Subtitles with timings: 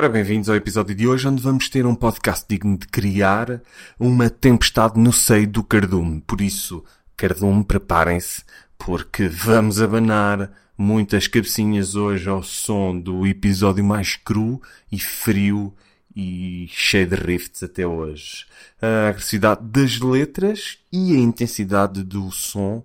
[0.00, 3.60] Ora, bem-vindos ao episódio de hoje, onde vamos ter um podcast digno de criar
[3.98, 6.22] uma tempestade no seio do cardume.
[6.24, 6.84] Por isso,
[7.16, 8.44] cardume, preparem-se,
[8.78, 15.74] porque vamos abanar muitas cabecinhas hoje ao som do episódio mais cru e frio
[16.14, 18.46] e cheio de rifts até hoje.
[18.80, 22.84] A agressividade das letras e a intensidade do som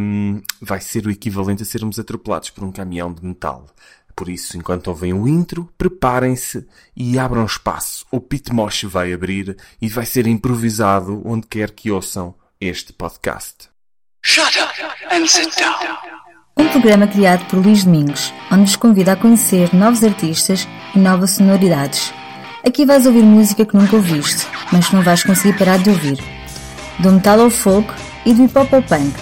[0.00, 3.66] um, vai ser o equivalente a sermos atropelados por um caminhão de metal.
[4.16, 8.06] Por isso, enquanto ouvem o intro, preparem-se e abram espaço.
[8.10, 13.68] O Pit Mosh vai abrir e vai ser improvisado onde quer que ouçam este podcast.
[14.22, 15.74] Shut up and sit down.
[16.56, 21.30] Um programa criado por Luís Domingos, onde nos convida a conhecer novos artistas e novas
[21.32, 22.14] sonoridades.
[22.64, 26.18] Aqui vais ouvir música que nunca ouviste, mas que não vais conseguir parar de ouvir.
[27.00, 27.92] Do metal ao folk
[28.24, 29.12] e do hip hop ao punk.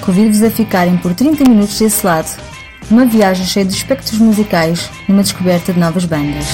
[0.00, 2.57] Convido-vos a ficarem por 30 minutos desse lado
[2.90, 6.46] uma viagem cheia de espectros musicais numa descoberta de novas bandas.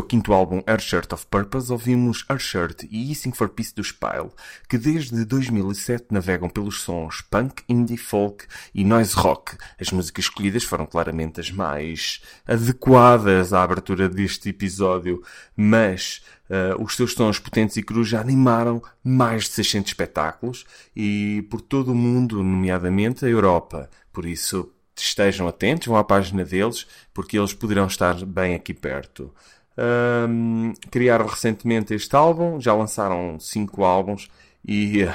[0.00, 3.84] Seu quinto álbum Her Shirt of Purpose, ouvimos Her Shirt e Easing for Peace do
[3.84, 4.30] Spile,
[4.66, 9.56] que desde 2007 navegam pelos sons punk, indie, folk e noise rock.
[9.78, 15.22] As músicas escolhidas foram claramente as mais adequadas à abertura deste episódio,
[15.54, 20.64] mas uh, os seus sons potentes e crus já animaram mais de 600 espetáculos
[20.96, 23.90] e por todo o mundo, nomeadamente a Europa.
[24.12, 29.32] Por isso, estejam atentos, vão à página deles, porque eles poderão estar bem aqui perto.
[29.78, 34.28] Um, criaram recentemente este álbum, já lançaram cinco álbuns
[34.66, 35.12] e uh,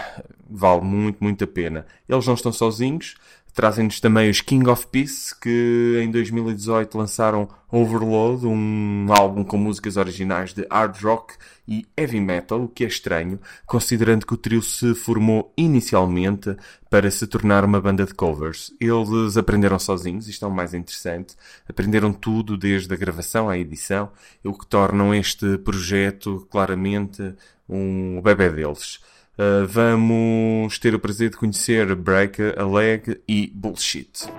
[0.49, 1.85] vale muito, muito a pena.
[2.07, 3.15] Eles não estão sozinhos,
[3.55, 9.95] Trazem-nos também os King of Peace, que em 2018 lançaram Overload, um álbum com músicas
[9.95, 11.35] originais de hard rock
[11.65, 16.53] e heavy metal, o que é estranho, considerando que o trio se formou inicialmente
[16.89, 18.73] para se tornar uma banda de covers.
[18.77, 24.11] Eles aprenderam sozinhos, isto é o mais interessante, aprenderam tudo desde a gravação à edição,
[24.43, 27.33] o que tornam este projeto claramente
[27.69, 28.99] um bebê deles.
[29.37, 34.29] Uh, vamos ter o prazer de conhecer Break, Alleg e Bullshit.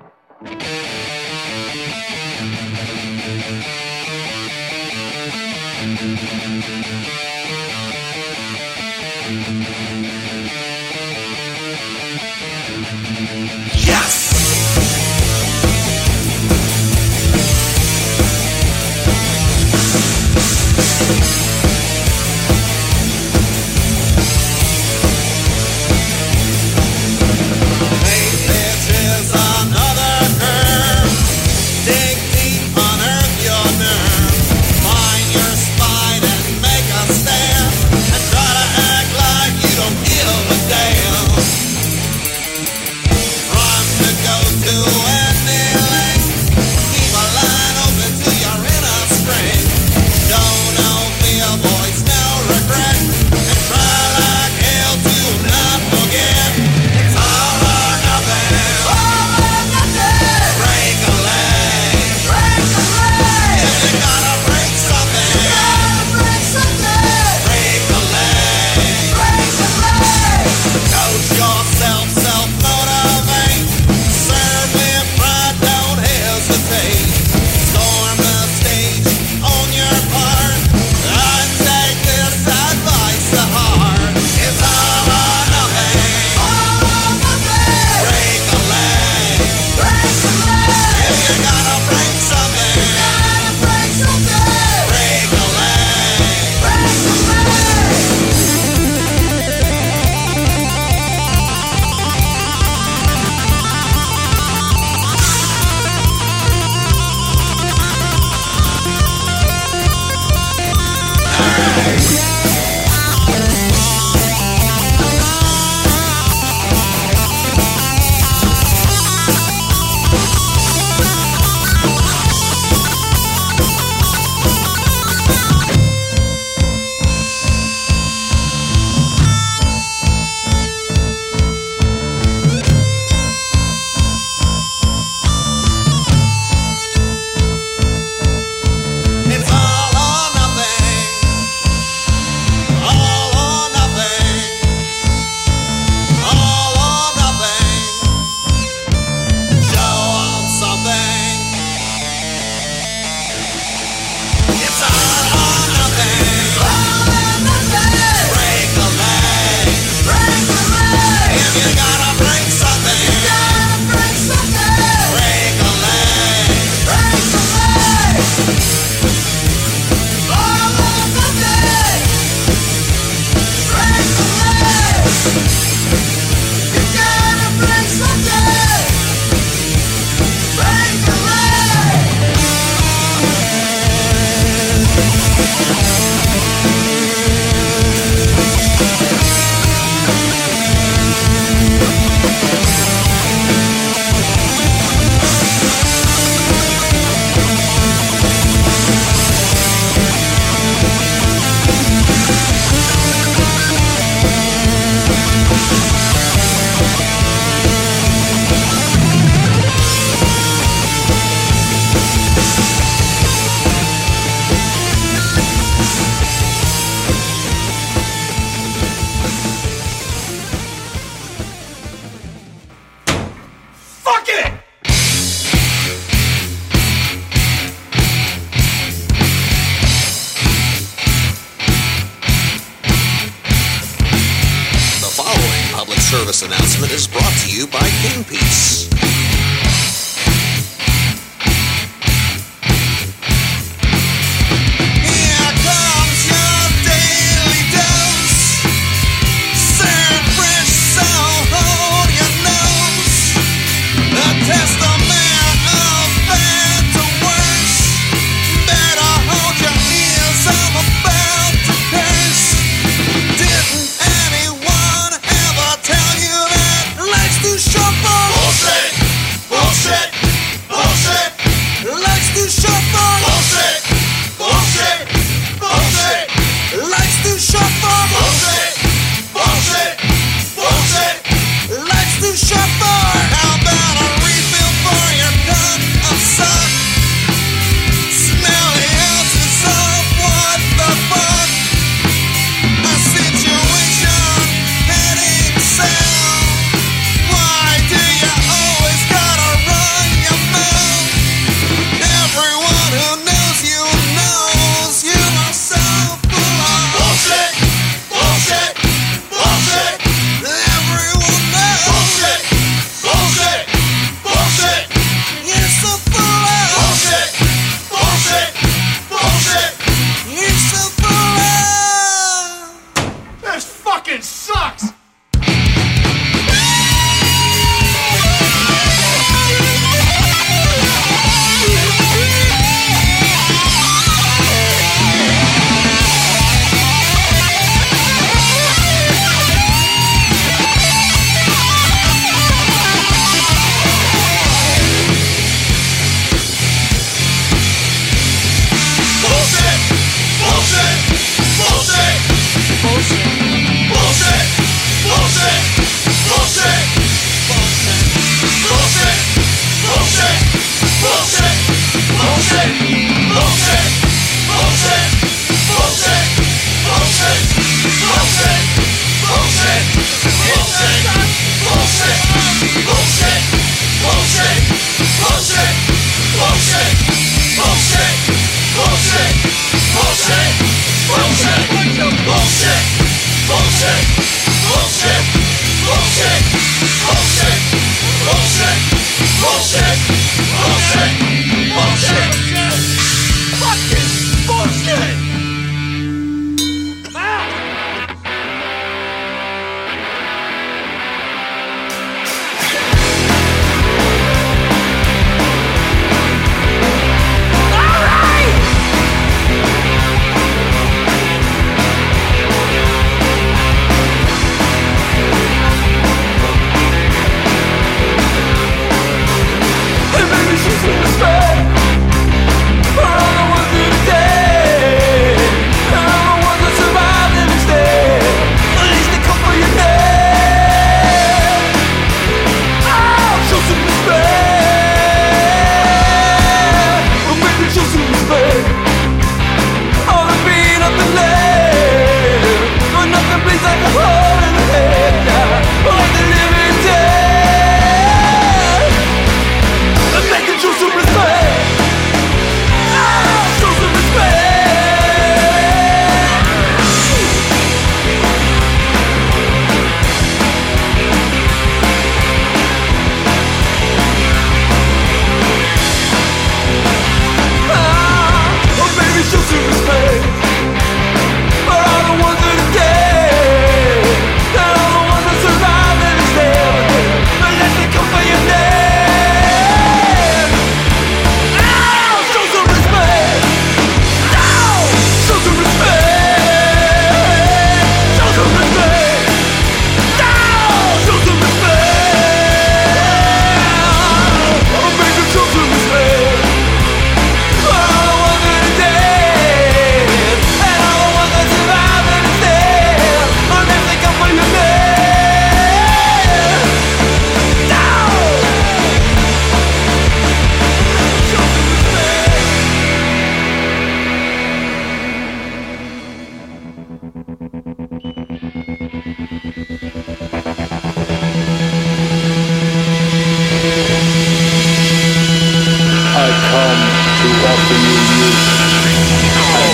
[526.56, 526.80] come
[527.20, 529.72] to offer you youth and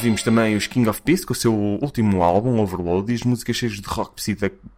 [0.00, 3.56] Ouvimos também os King of Peace com o seu último álbum, Overload, e as músicas
[3.56, 4.14] cheias de rock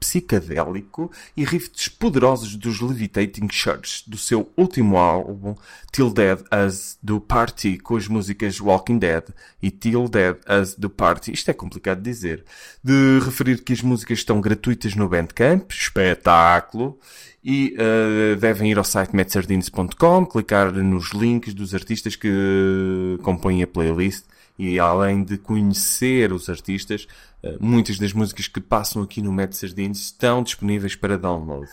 [0.01, 5.55] psicadélico e riffs poderosos dos Levitating Church, do seu último álbum,
[5.93, 9.23] Till Dead As do Party, com as músicas Walking Dead
[9.63, 11.33] e Till Dead As do Party.
[11.33, 12.45] Isto é complicado de dizer.
[12.83, 16.99] De referir que as músicas estão gratuitas no Bandcamp, espetáculo,
[17.45, 23.69] e uh, devem ir ao site metsardines.com, clicar nos links dos artistas que compõem a
[23.69, 24.25] playlist
[24.59, 27.07] e além de conhecer os artistas,
[27.43, 31.71] uh, muitas das músicas que passam aqui no Mad Sardines estão disponíveis para download.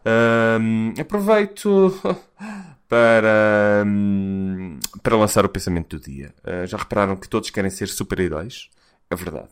[0.00, 1.92] Uh, aproveito
[2.90, 6.34] para, um, para lançar o pensamento do dia.
[6.42, 8.68] Uh, já repararam que todos querem ser super-heróis?
[9.08, 9.48] É verdade.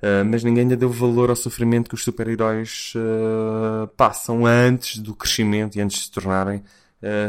[0.00, 5.14] Uh, mas ninguém ainda deu valor ao sofrimento que os super-heróis uh, passam antes do
[5.14, 6.62] crescimento e antes de se tornarem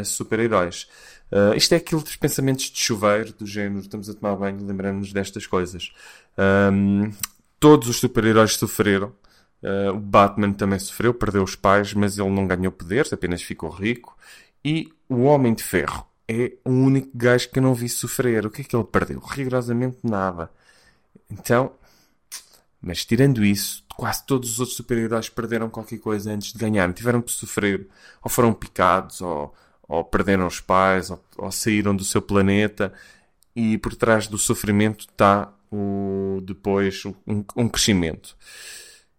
[0.04, 0.86] super-heróis.
[1.32, 5.14] Uh, isto é aquilo dos pensamentos de chuveiro, do género, estamos a tomar banho, lembramos-nos
[5.14, 5.90] destas coisas.
[6.36, 7.10] Um,
[7.58, 9.14] todos os super-heróis sofreram.
[9.62, 13.70] Uh, o Batman também sofreu, perdeu os pais, mas ele não ganhou poderes, apenas ficou
[13.70, 14.14] rico.
[14.62, 18.44] E o Homem de Ferro é o único gajo que eu não vi sofrer.
[18.44, 19.18] O que é que ele perdeu?
[19.20, 20.50] Rigorosamente nada.
[21.30, 21.72] Então,
[22.80, 26.92] mas tirando isso, quase todos os outros super-heróis perderam qualquer coisa antes de ganhar.
[26.92, 27.88] Tiveram que sofrer,
[28.22, 29.54] ou foram picados, ou
[29.88, 32.92] ou perderam os pais, ou, ou saíram do seu planeta,
[33.54, 38.36] e por trás do sofrimento está o, depois um, um crescimento.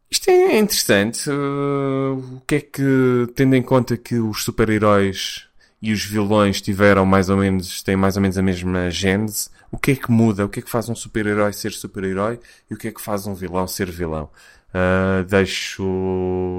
[0.09, 1.27] Isto é interessante.
[1.27, 5.47] Uh, o que é que, tendo em conta que os super-heróis
[5.81, 9.77] e os vilões tiveram mais ou menos, têm mais ou menos a mesma gênese, o
[9.77, 10.45] que é que muda?
[10.45, 13.25] O que é que faz um super-herói ser super-herói e o que é que faz
[13.25, 14.29] um vilão ser vilão?
[14.69, 15.83] Uh, deixo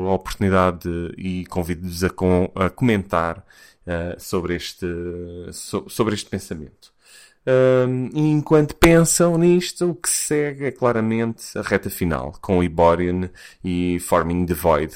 [0.08, 3.44] a oportunidade e convido-vos a, com, a comentar
[3.86, 4.86] uh, sobre, este,
[5.52, 6.92] so, sobre este pensamento.
[8.14, 13.28] Enquanto pensam nisto, o que segue é claramente a reta final, com Iborian
[13.62, 14.94] e Forming the Void.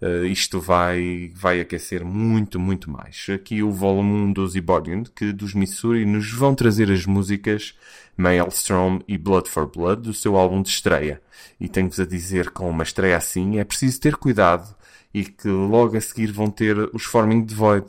[0.00, 3.26] Uh, isto vai, vai aquecer muito, muito mais.
[3.34, 7.74] Aqui o volume 1 dos Iborian, que dos Missouri nos vão trazer as músicas
[8.16, 11.20] Maelstrom e Blood for Blood do seu álbum de estreia.
[11.58, 14.72] E tenho-vos a dizer, com uma estreia assim, é preciso ter cuidado
[15.12, 17.86] e que logo a seguir vão ter os Forming the Void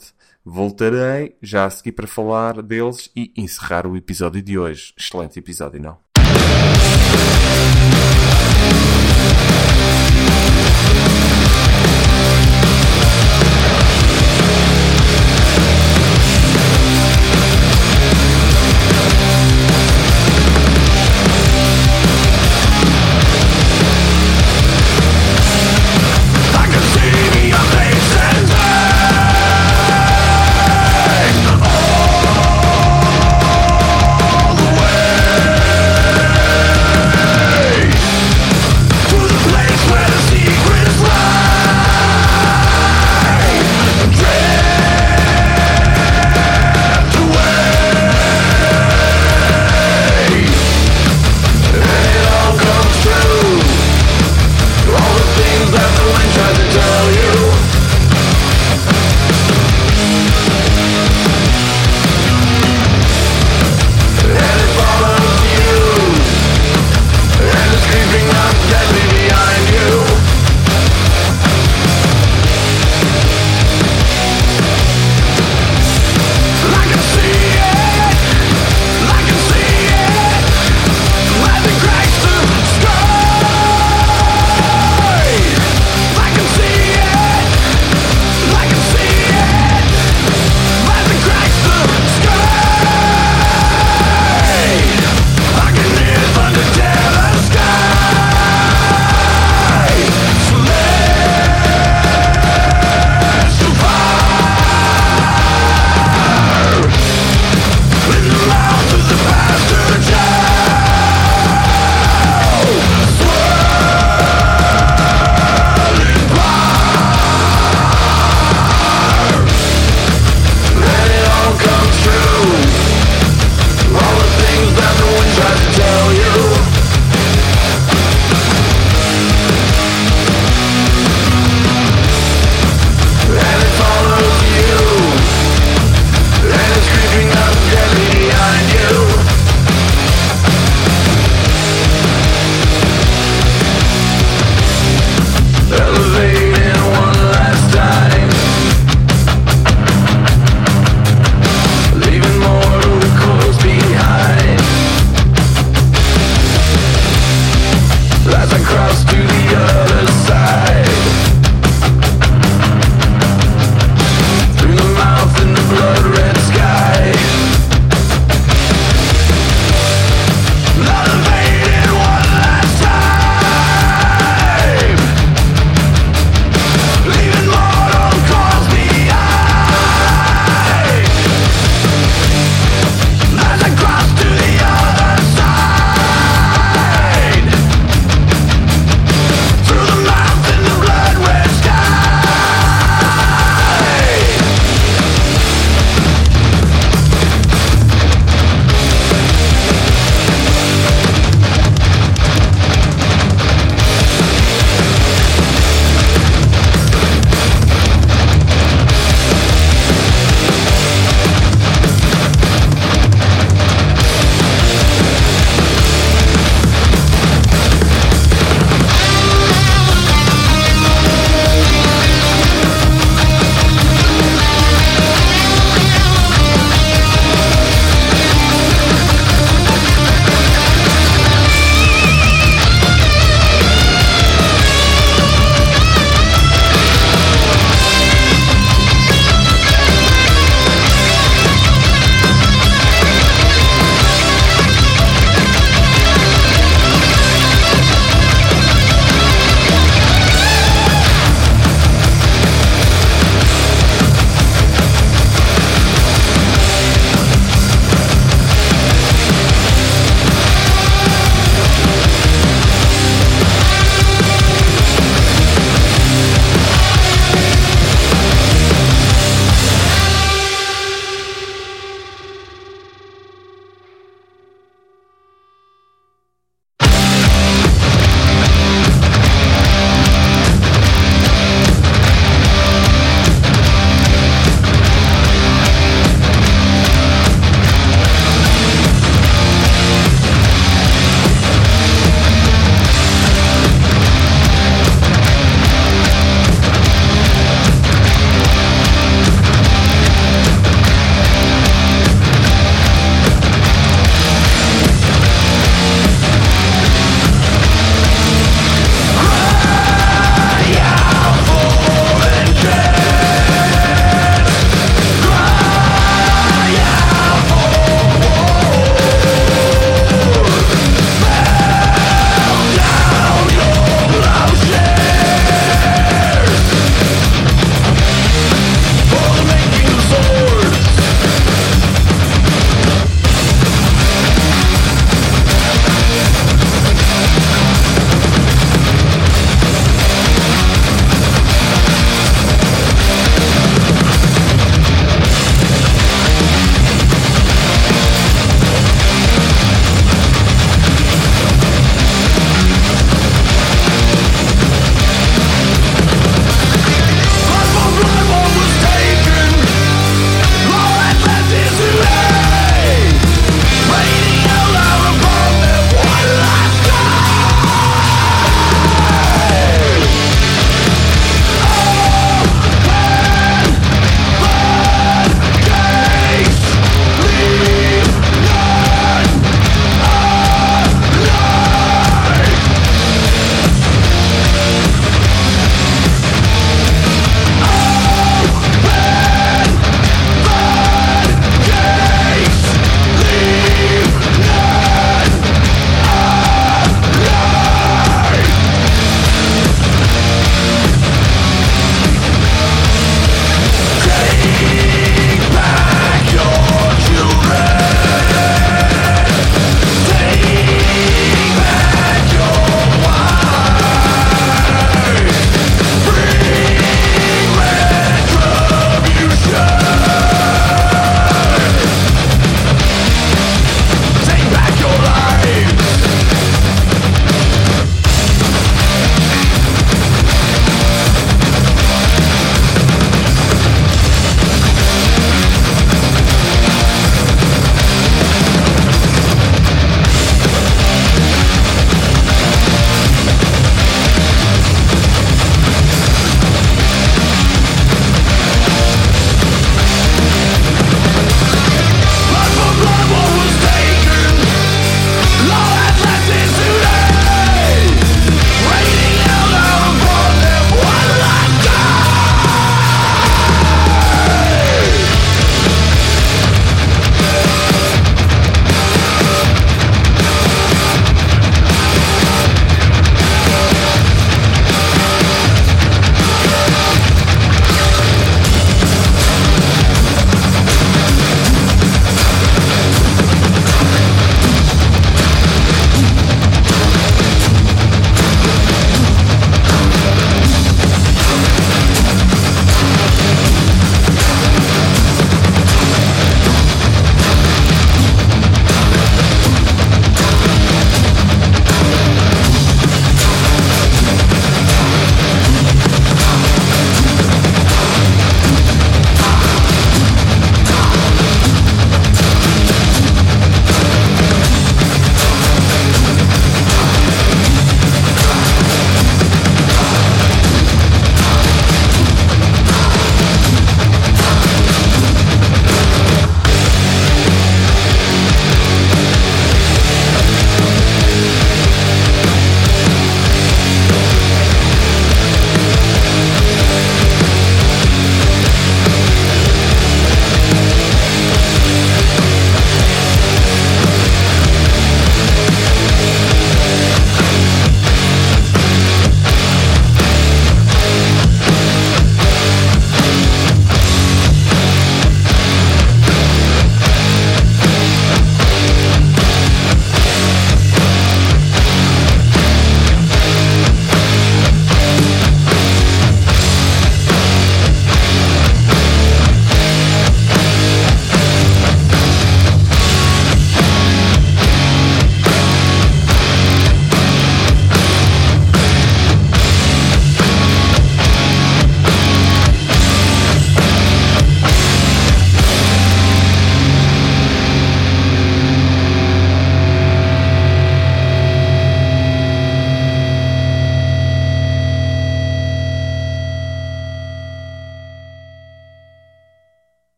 [0.51, 4.95] Voltarei já a seguir para falar deles e encerrar o episódio de hoje.
[4.97, 6.08] Excelente episódio, não?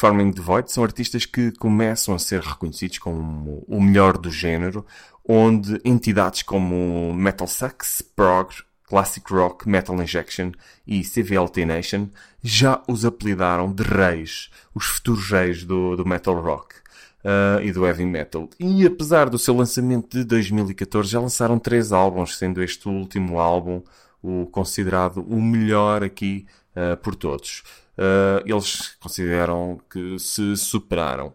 [0.00, 4.30] Os Forming the Void são artistas que começam a ser reconhecidos como o melhor do
[4.30, 4.86] género,
[5.28, 8.48] onde entidades como Metal Sucks, Prog,
[8.84, 10.52] Classic Rock, Metal Injection
[10.86, 12.08] e CVLT Nation
[12.42, 16.76] já os apelidaram de reis, os futuros reis do, do metal rock.
[17.22, 18.48] Uh, e do heavy metal.
[18.58, 23.82] E apesar do seu lançamento de 2014, já lançaram três álbuns, sendo este último álbum
[24.22, 27.62] o considerado o melhor aqui uh, por todos
[28.00, 31.32] uh, eles consideram que se superaram.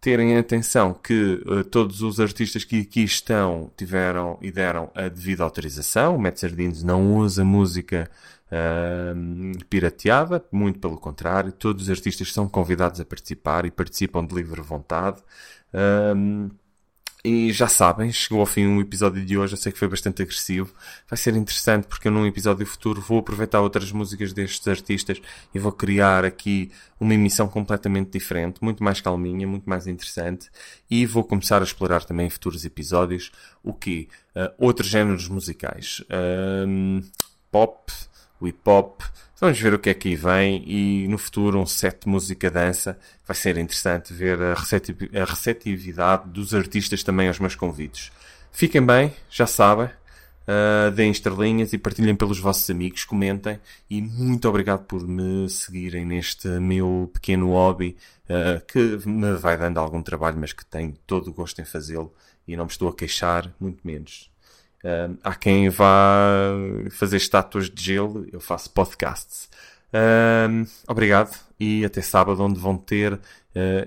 [0.00, 5.44] Terem atenção que uh, todos os artistas que aqui estão tiveram e deram a devida
[5.44, 6.16] autorização.
[6.16, 8.10] O Matt Sardines não usa música
[8.50, 11.52] uh, pirateada, muito pelo contrário.
[11.52, 15.22] Todos os artistas são convidados a participar e participam de livre vontade.
[17.22, 19.52] E já sabem, chegou ao fim o episódio de hoje.
[19.52, 20.72] Eu sei que foi bastante agressivo.
[21.08, 25.20] Vai ser interessante porque eu num episódio futuro vou aproveitar outras músicas destes artistas
[25.54, 30.48] e vou criar aqui uma emissão completamente diferente, muito mais calminha, muito mais interessante.
[30.90, 33.30] E vou começar a explorar também em futuros episódios
[33.62, 34.08] o que?
[34.34, 36.02] Uh, outros géneros musicais.
[36.08, 37.04] Uh,
[37.50, 37.92] pop,
[38.42, 39.02] hip hop,
[39.40, 42.50] Vamos ver o que é que aí vem e no futuro um set de música
[42.50, 42.98] dança.
[43.26, 48.12] Vai ser interessante ver a, a receptividade dos artistas também aos meus convites.
[48.52, 49.86] Fiquem bem, já sabem.
[49.86, 56.04] Uh, deem estrelinhas e partilhem pelos vossos amigos, comentem e muito obrigado por me seguirem
[56.04, 61.28] neste meu pequeno hobby uh, que me vai dando algum trabalho, mas que tenho todo
[61.28, 62.12] o gosto em fazê-lo
[62.46, 64.30] e não me estou a queixar, muito menos.
[64.82, 66.52] Uh, há quem vá
[66.90, 69.48] fazer estátuas de gelo, eu faço podcasts.
[69.92, 73.18] Uh, obrigado e até sábado, onde vão ter uh,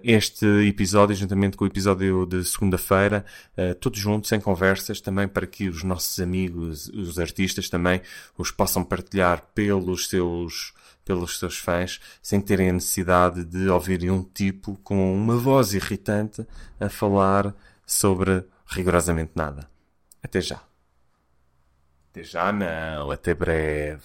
[0.04, 3.26] este episódio, juntamente com o episódio de segunda-feira,
[3.58, 8.02] uh, todos juntos, sem conversas, também para que os nossos amigos, os artistas também,
[8.38, 10.74] os possam partilhar pelos seus
[11.06, 16.48] pelos seus fãs, sem terem a necessidade de ouvirem um tipo com uma voz irritante
[16.80, 17.54] a falar
[17.86, 19.70] sobre rigorosamente nada.
[20.24, 20.62] Até já.
[22.14, 24.04] Até já não, até breve.